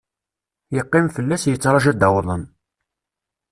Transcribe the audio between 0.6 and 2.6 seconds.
Yeqqim fell-as yettraju ad d-awḍen.